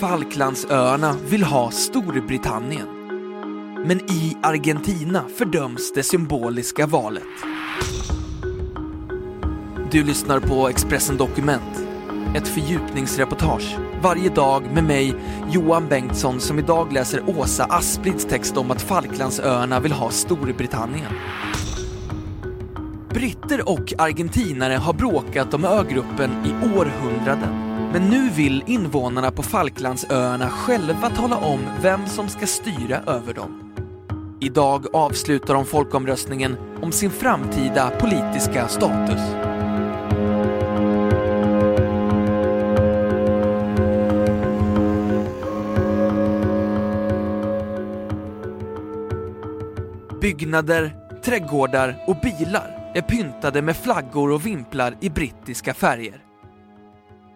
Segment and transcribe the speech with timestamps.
[0.00, 2.86] Falklandsöarna vill ha Storbritannien.
[3.86, 7.22] Men i Argentina fördöms det symboliska valet.
[9.90, 11.86] Du lyssnar på Expressen Dokument.
[12.36, 15.14] Ett fördjupningsreportage varje dag med mig,
[15.50, 21.12] Johan Bengtsson, som idag läser Åsa Asplids text om att Falklandsöarna vill ha Storbritannien.
[23.08, 27.67] Britter och argentinare har bråkat om ögruppen i århundraden.
[27.92, 33.72] Men nu vill invånarna på Falklandsöarna själva tala om vem som ska styra över dem.
[34.40, 39.20] Idag avslutar de folkomröstningen om sin framtida politiska status.
[50.20, 56.27] Byggnader, trädgårdar och bilar är pyntade med flaggor och vimplar i brittiska färger.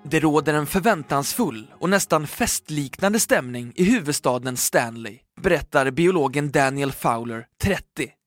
[0.05, 7.47] Det råder en förväntansfull och nästan festliknande stämning i huvudstaden Stanley, berättar biologen Daniel Fowler,
[7.63, 7.85] 30,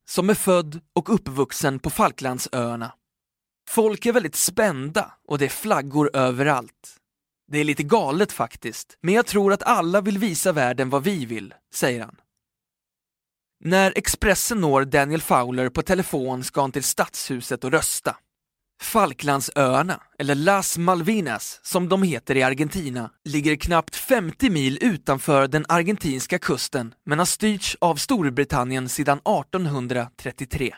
[0.10, 2.92] som är född och uppvuxen på Falklandsöarna.
[3.70, 6.98] Folk är väldigt spända och det är flaggor överallt.
[7.52, 11.26] Det är lite galet faktiskt, men jag tror att alla vill visa världen vad vi
[11.26, 12.16] vill, säger han.
[13.64, 18.18] När Expressen når Daniel Fowler på telefon ska han till stadshuset och rösta.
[18.82, 25.66] Falklandsöarna, eller Las Malvinas som de heter i Argentina, ligger knappt 50 mil utanför den
[25.70, 30.76] argentinska kusten men har styrts av Storbritannien sedan 1833.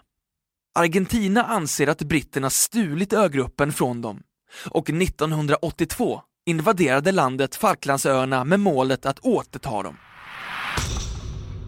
[0.75, 4.23] Argentina anser att britterna stulit ögruppen från dem
[4.69, 9.97] och 1982 invaderade landet Falklandsöarna med målet att återta dem.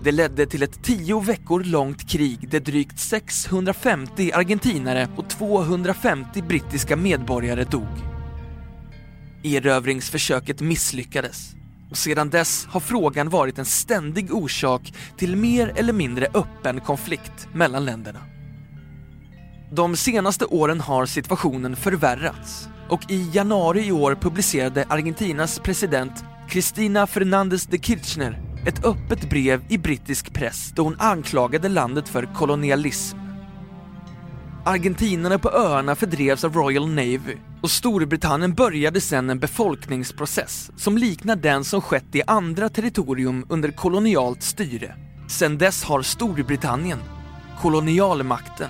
[0.04, 6.96] Det ledde till ett tio veckor långt krig där drygt 650 argentinare och 250 brittiska
[6.96, 7.88] medborgare dog.
[9.44, 11.56] Erövringsförsöket misslyckades
[11.92, 17.48] och sedan dess har frågan varit en ständig orsak till mer eller mindre öppen konflikt
[17.54, 18.20] mellan länderna.
[19.72, 27.06] De senaste åren har situationen förvärrats och i januari i år publicerade Argentinas president Cristina
[27.06, 33.18] Fernández de Kirchner ett öppet brev i brittisk press då hon anklagade landet för kolonialism.
[34.66, 41.35] Argentinarna på öarna fördrevs av Royal Navy och Storbritannien började sedan en befolkningsprocess som liknar
[41.35, 44.96] den som skett i andra territorium under kolonialt styre.
[45.29, 47.00] Sedan dess har Storbritannien,
[47.62, 48.69] kolonialmakten,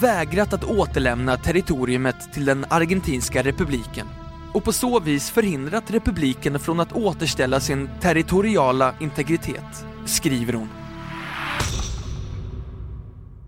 [0.00, 4.06] vägrat att återlämna territoriumet till den argentinska republiken
[4.54, 10.68] och på så vis förhindrat republiken från att återställa sin territoriala integritet, skriver hon.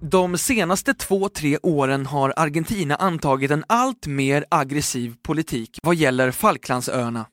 [0.03, 6.31] De senaste två, tre åren har Argentina antagit en allt mer aggressiv politik vad gäller
[6.31, 7.27] Falklandsöarna.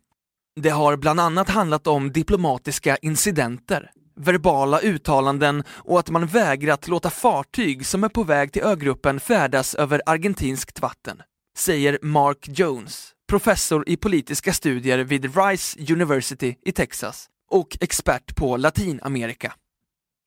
[0.55, 7.09] Det har bland annat handlat om diplomatiska incidenter, verbala uttalanden och att man vägrat låta
[7.09, 11.22] fartyg som är på väg till ögruppen färdas över argentinskt vatten,
[11.57, 18.58] säger Mark Jones, professor i politiska studier vid Rice University i Texas och expert på
[18.58, 19.54] Latinamerika.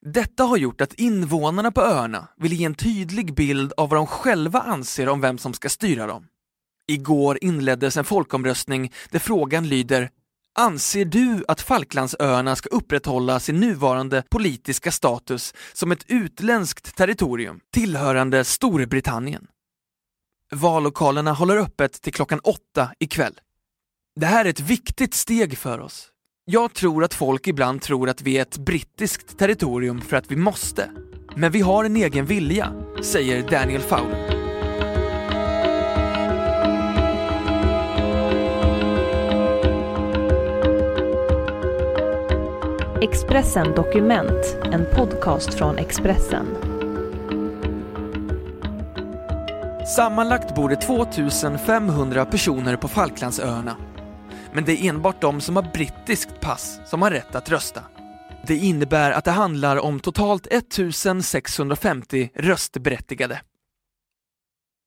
[0.05, 4.07] Detta har gjort att invånarna på öarna vill ge en tydlig bild av vad de
[4.07, 6.27] själva anser om vem som ska styra dem.
[6.87, 10.09] Igår inleddes en folkomröstning där frågan lyder
[10.59, 18.43] Anser du att Falklandsöarna ska upprätthålla sin nuvarande politiska status som ett utländskt territorium tillhörande
[18.43, 19.47] Storbritannien?
[20.55, 23.39] Vallokalerna håller öppet till klockan åtta ikväll.
[24.19, 26.07] Det här är ett viktigt steg för oss.
[26.45, 30.35] Jag tror att folk ibland tror att vi är ett brittiskt territorium för att vi
[30.35, 30.91] måste.
[31.35, 34.41] Men vi har en egen vilja, säger Daniel Fowler.
[43.01, 46.70] Expressen Dokument, en podcast från Expressen.
[49.95, 53.77] Sammanlagt bor det 2500 personer på Falklandsöarna.
[54.53, 57.83] Men det är enbart de som har brittiskt pass som har rätt att rösta.
[58.47, 63.41] Det innebär att det handlar om totalt 1650 röstberättigade.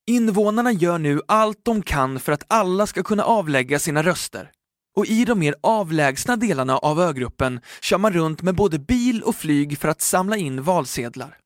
[0.07, 4.51] Invånarna gör nu allt de kan för att alla ska kunna avlägga sina röster.
[4.95, 9.35] Och i de mer avlägsna delarna av ögruppen kör man runt med både bil och
[9.35, 11.37] flyg för att samla in valsedlar.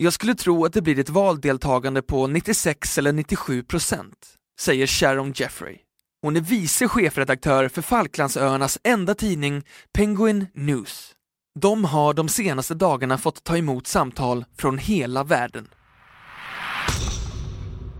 [0.00, 5.32] Jag skulle tro att det blir ett valdeltagande på 96 eller 97 procent, säger Sharon
[5.32, 5.76] Jeffrey.
[6.22, 9.62] Hon är vice chefredaktör för Falklandsöarnas enda tidning
[9.92, 11.12] Penguin News.
[11.60, 15.68] De har de senaste dagarna fått ta emot samtal från hela världen.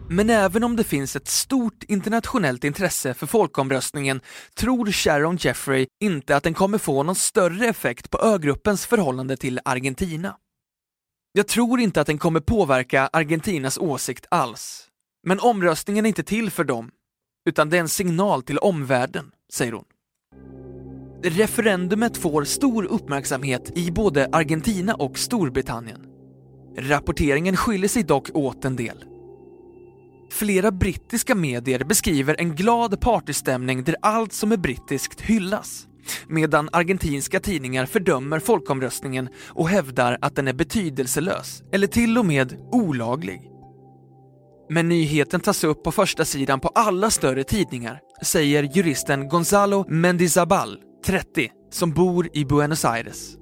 [0.09, 4.21] Men även om det finns ett stort internationellt intresse för folkomröstningen
[4.55, 9.61] tror Sharon Jeffrey inte att den kommer få någon större effekt på ögruppens förhållande till
[9.65, 10.37] Argentina.
[11.39, 14.89] Jag tror inte att den kommer påverka Argentinas åsikt alls.
[15.27, 16.91] Men omröstningen är inte till för dem,
[17.49, 19.85] utan det är en signal till omvärlden, säger hon.
[21.23, 26.07] Referendumet får stor uppmärksamhet i både Argentina och Storbritannien.
[26.79, 29.05] Rapporteringen skiljer sig dock åt en del.
[30.31, 35.87] Flera brittiska medier beskriver en glad partystämning där allt som är brittiskt hyllas.
[36.27, 42.57] Medan argentinska tidningar fördömer folkomröstningen och hävdar att den är betydelselös eller till och med
[42.73, 43.43] olaglig.
[44.71, 50.79] Men nyheten tas upp på första sidan på alla större tidningar, säger juristen Gonzalo Mendizabal,
[51.07, 53.37] 30, som bor i Buenos Aires.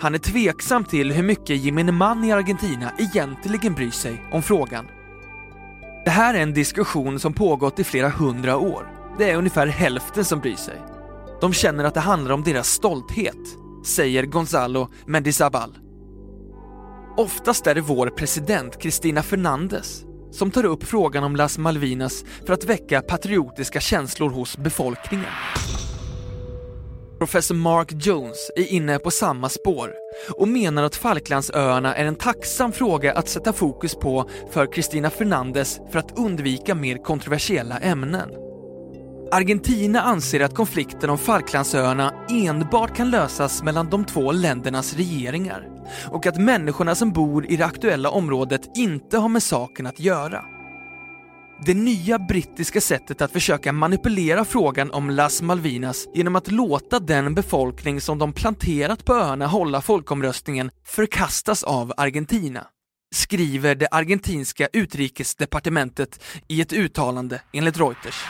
[0.00, 4.86] Han är tveksam till hur mycket gemene man i Argentina egentligen bryr sig om frågan.
[6.04, 8.86] Det här är en diskussion som pågått i flera hundra år.
[9.18, 10.82] Det är ungefär hälften som bryr sig.
[11.40, 13.36] De känner att det handlar om deras stolthet,
[13.86, 15.78] säger Gonzalo Mendizabal.
[17.16, 22.52] Oftast är det vår president Cristina Fernandez som tar upp frågan om Las Malvinas för
[22.52, 25.26] att väcka patriotiska känslor hos befolkningen.
[27.18, 29.94] Professor Mark Jones är inne på samma spår
[30.30, 35.80] och menar att Falklandsöarna är en tacksam fråga att sätta fokus på för Cristina Fernandez
[35.92, 38.49] för att undvika mer kontroversiella ämnen.
[39.32, 45.68] Argentina anser att konflikten om Falklandsöarna enbart kan lösas mellan de två ländernas regeringar
[46.08, 50.44] och att människorna som bor i det aktuella området inte har med saken att göra.
[51.66, 57.34] Det nya brittiska sättet att försöka manipulera frågan om Las Malvinas genom att låta den
[57.34, 62.66] befolkning som de planterat på öarna hålla folkomröstningen förkastas av Argentina,
[63.14, 68.24] skriver det argentinska utrikesdepartementet i ett uttalande enligt Reuters.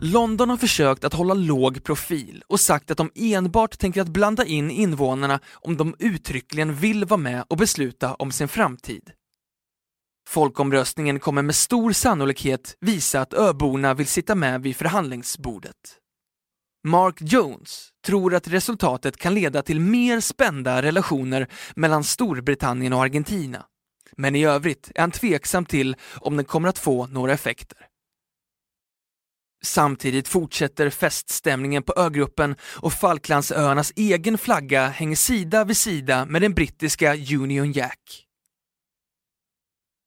[0.00, 4.44] London har försökt att hålla låg profil och sagt att de enbart tänker att blanda
[4.44, 9.10] in invånarna om de uttryckligen vill vara med och besluta om sin framtid.
[10.28, 15.98] Folkomröstningen kommer med stor sannolikhet visa att öborna vill sitta med vid förhandlingsbordet.
[16.86, 23.66] Mark Jones tror att resultatet kan leda till mer spända relationer mellan Storbritannien och Argentina.
[24.16, 27.78] Men i övrigt är han tveksam till om den kommer att få några effekter.
[29.66, 36.54] Samtidigt fortsätter feststämningen på ögruppen och Falklandsöarnas egen flagga hänger sida vid sida med den
[36.54, 38.26] brittiska Union Jack.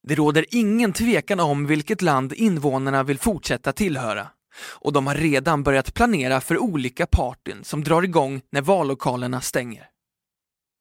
[0.08, 4.28] Det råder ingen tvekan om vilket land invånarna vill fortsätta tillhöra
[4.62, 9.88] och de har redan börjat planera för olika partyn som drar igång när vallokalerna stänger.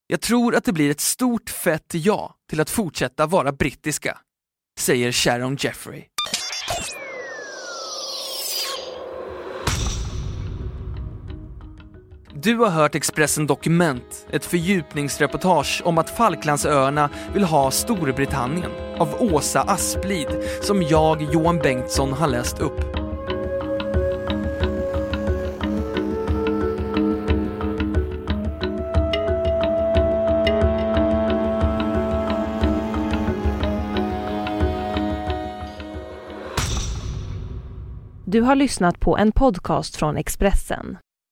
[0.08, 4.18] Jag tror att det blir ett stort fett ja till att fortsätta vara brittiska,
[4.80, 6.06] säger Sharon Jeffrey.
[12.44, 19.62] Du har hört Expressen Dokument, ett fördjupningsreportage om att Falklandsöarna vill ha Storbritannien av Åsa
[19.62, 20.28] Asplid
[20.62, 22.80] som jag, Johan Bengtsson, har läst upp.
[38.26, 40.98] Du har lyssnat på en podcast från Expressen.